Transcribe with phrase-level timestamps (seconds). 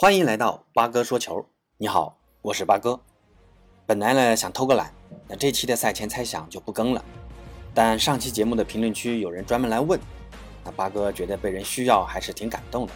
[0.00, 1.44] 欢迎来到八哥说球。
[1.76, 3.00] 你好，我是八哥。
[3.84, 4.94] 本来呢想偷个懒，
[5.26, 7.04] 那这期的赛前猜想就不更了。
[7.74, 9.98] 但上期节目的评论区有人专门来问，
[10.64, 12.92] 那八哥觉得被人需要还是挺感动的，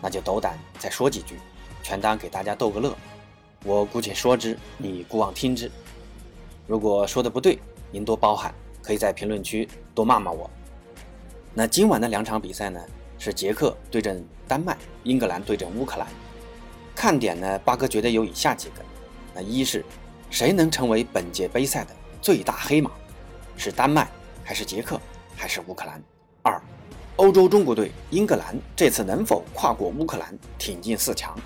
[0.00, 1.38] 那就斗胆再说几句，
[1.82, 2.96] 全当给大家逗个乐。
[3.62, 5.70] 我姑且说之，你姑妄听之。
[6.66, 7.58] 如果说的不对，
[7.92, 10.50] 您多包涵，可以在评论区多骂骂我。
[11.52, 12.80] 那今晚的两场比赛呢，
[13.18, 16.08] 是捷克对阵丹麦，英格兰对阵乌克兰。
[16.96, 18.82] 看点呢，八哥觉得有以下几个：
[19.34, 19.84] 那一是
[20.30, 22.90] 谁能成为本届杯赛的最大黑马？
[23.54, 24.08] 是丹麦
[24.42, 24.98] 还是捷克
[25.36, 26.02] 还是乌克兰？
[26.42, 26.60] 二，
[27.16, 31.38] 欧洲中国队英格兰这次能否跨过乌克兰挺进四强？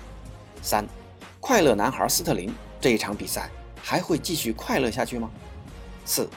[0.61, 0.87] 三，
[1.41, 3.49] 快乐男孩斯特林这一场比赛
[3.83, 5.29] 还会继续快乐下去吗？
[6.05, 6.29] 四，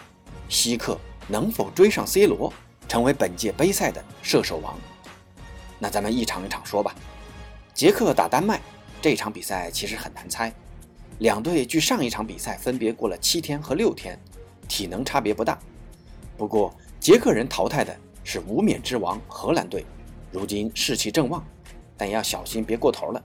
[0.49, 2.53] 希克能否追上 C 罗，
[2.89, 4.77] 成为本届杯赛的射手王？
[5.79, 6.93] 那咱们一场一场说吧。
[7.73, 8.61] 捷克打丹麦。
[9.05, 10.51] 这场比赛其实很难猜，
[11.19, 14.19] 两队距上一场比赛分别过了七天和六天，
[14.67, 15.59] 体能差别不大。
[16.39, 19.85] 不过捷克人淘汰的是无冕之王荷兰队，
[20.33, 21.45] 如今士气正旺，
[21.99, 23.23] 但要小心别过头了。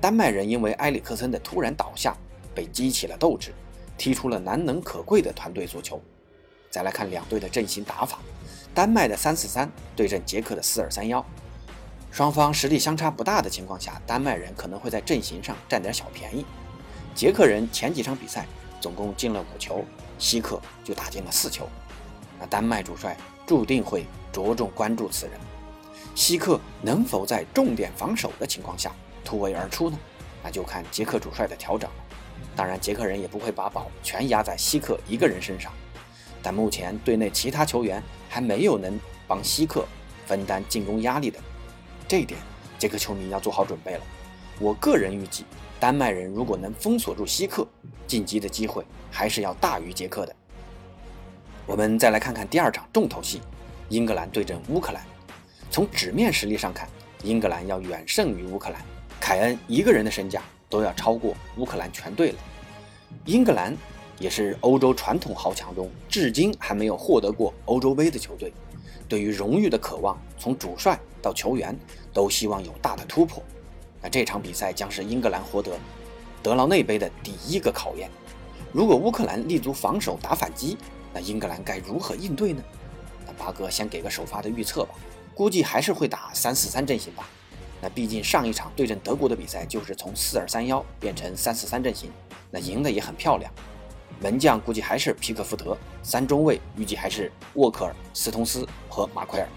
[0.00, 2.16] 丹麦人因为埃里克森的突然倒下，
[2.54, 3.52] 被激起了斗志，
[3.98, 6.00] 踢出了难能可贵的团队足球。
[6.70, 8.20] 再来看两队的阵型打法，
[8.74, 11.22] 丹麦的三四三对阵捷克的四二三幺。
[12.14, 16.46] 双方实力相差不大的情况下，丹麦人可能会在阵型上占点小便宜。
[17.12, 18.46] 捷克人前几场比赛
[18.80, 19.84] 总共进了五球，
[20.16, 21.68] 希克就打进了四球。
[22.38, 25.34] 那丹麦主帅注定会着重关注此人，
[26.14, 28.92] 希克能否在重点防守的情况下
[29.24, 29.98] 突围而出呢？
[30.40, 31.96] 那就看捷克主帅的调整了。
[32.54, 35.72] 当然，捷克人也不会把宝全压在希克一个人身上，
[36.40, 39.84] 但目前队内其他球员还没有能帮希克
[40.26, 41.40] 分担进攻压力的。
[42.06, 42.38] 这一点，
[42.78, 44.00] 捷克球迷要做好准备了。
[44.58, 45.44] 我个人预计，
[45.80, 47.66] 丹麦人如果能封锁住希克，
[48.06, 50.36] 晋级的机会还是要大于捷克的。
[51.66, 53.40] 我们再来看看第二场重头戏：
[53.88, 55.02] 英格兰对阵乌克兰。
[55.70, 56.88] 从纸面实力上看，
[57.22, 58.80] 英格兰要远胜于乌克兰，
[59.18, 62.38] 凯恩一个人的身价都要超过乌克兰全队了。
[63.24, 63.74] 英格兰
[64.18, 68.52] 也是欧洲传统豪强中至今还没有获得过欧洲杯的球队。
[69.08, 71.74] 对于荣誉的渴望，从主帅到球员
[72.12, 73.42] 都希望有大的突破。
[74.02, 75.72] 那这场比赛将是英格兰获得
[76.42, 78.10] 德劳内杯的第一个考验。
[78.70, 80.76] 如果乌克兰立足防守打反击，
[81.12, 82.62] 那英格兰该如何应对呢？
[83.26, 84.94] 那八哥先给个首发的预测吧，
[85.34, 87.26] 估计还是会打三四三阵型吧。
[87.80, 92.10] 那毕竟上一场对阵德国的比赛就是从四二三幺变成三四三阵型，
[92.50, 93.50] 那赢的也很漂亮。
[94.20, 99.48] 门将估计还是皮克福德，三中卫预计还是沃克尔、斯通斯和马奎尔，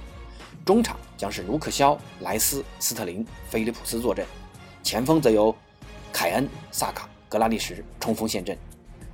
[0.65, 4.25] 中场将是卢克肖、莱斯、斯特林、菲利普斯坐镇，
[4.83, 5.53] 前锋则由
[6.13, 8.57] 凯恩、萨卡、格拉利什冲锋陷阵。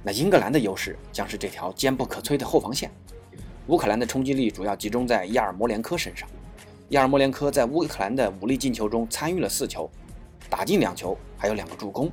[0.04, 2.92] 那英格兰的优势将是这条坚不可摧的后防线，
[3.68, 6.28] 乌克兰的冲击力主要集中在亚尔莫连科身上。
[6.90, 9.90] 亚尔莫连科在乌克兰的五粒进球中参与了四球，
[10.50, 12.12] 打进两球，还有两个助攻。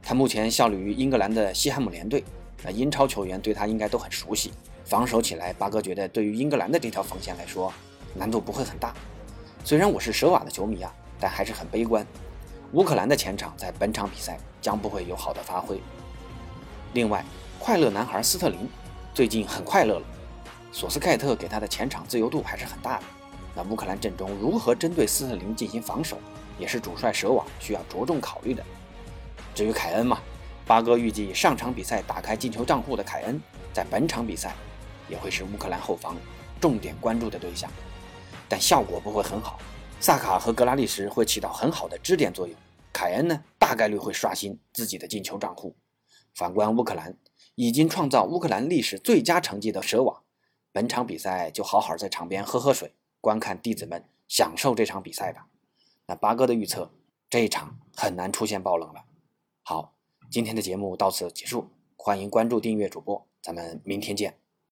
[0.00, 2.24] 他目前效力于英格兰的西汉姆联队。
[2.62, 4.52] 那英超球员对他应该都很熟悉，
[4.84, 7.72] 防守起来，八哥觉得对于英格兰的这条防线来说，
[8.14, 8.94] 难度不会很大。
[9.64, 12.06] 虽然我是舍瓦的球迷啊，但还是很悲观。
[12.72, 15.80] 乌克兰的前场在本场比赛将不会有好的发挥。
[16.92, 17.24] 另外，
[17.58, 18.68] 快乐男孩斯特林
[19.12, 20.06] 最近很快乐了，
[20.72, 23.04] 索斯盖特给他的前场自由度还是很大的。
[23.54, 26.18] 那乌克兰阵中如何针对斯特林进行防守，
[26.58, 28.64] 也是主帅舍瓦需要着重考虑的。
[29.54, 30.18] 至于凯恩嘛。
[30.66, 33.40] 八哥预计，上场比赛打开进球账户的凯恩，
[33.72, 34.54] 在本场比赛
[35.08, 36.16] 也会是乌克兰后防
[36.60, 37.68] 重点关注的对象，
[38.50, 39.58] 但效果不会很好。
[40.00, 42.56] 萨卡和格拉利什会起到很好的支点作用，
[42.92, 45.76] 凯恩呢，大概率会刷新自己的进球账户。
[46.34, 47.16] 反观乌克兰，
[47.54, 50.22] 已经创造乌克兰历史最佳成绩的舍瓦，
[50.72, 55.46] 本场比赛就好好在场边喝喝水，观看弟子们享受这场比赛吧。
[56.06, 56.90] 那八哥的预测，
[57.30, 59.04] 这一场很难出现爆冷了。
[59.62, 59.94] 好。
[60.30, 64.38] 今天的节目到此结束，欢迎关注订阅主播，咱们明天见。